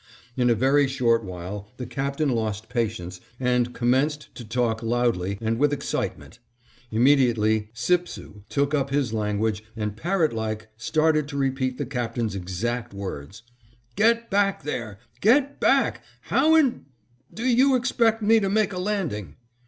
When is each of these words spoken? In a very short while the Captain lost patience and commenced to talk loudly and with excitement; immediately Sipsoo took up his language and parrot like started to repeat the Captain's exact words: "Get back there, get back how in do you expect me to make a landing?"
In 0.35 0.49
a 0.49 0.55
very 0.55 0.87
short 0.87 1.23
while 1.23 1.71
the 1.77 1.85
Captain 1.85 2.29
lost 2.29 2.69
patience 2.69 3.21
and 3.39 3.71
commenced 3.71 4.33
to 4.33 4.43
talk 4.43 4.81
loudly 4.81 5.37
and 5.39 5.59
with 5.59 5.71
excitement; 5.71 6.39
immediately 6.89 7.69
Sipsoo 7.75 8.41
took 8.49 8.73
up 8.73 8.89
his 8.89 9.13
language 9.13 9.63
and 9.75 9.95
parrot 9.95 10.33
like 10.33 10.69
started 10.75 11.27
to 11.27 11.37
repeat 11.37 11.77
the 11.77 11.85
Captain's 11.85 12.33
exact 12.33 12.95
words: 12.95 13.43
"Get 13.95 14.31
back 14.31 14.63
there, 14.63 14.97
get 15.19 15.59
back 15.59 16.01
how 16.21 16.55
in 16.55 16.85
do 17.31 17.43
you 17.45 17.75
expect 17.75 18.23
me 18.23 18.39
to 18.39 18.49
make 18.49 18.73
a 18.73 18.79
landing?" 18.79 19.35